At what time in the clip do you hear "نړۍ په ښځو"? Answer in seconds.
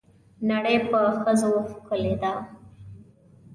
0.49-1.51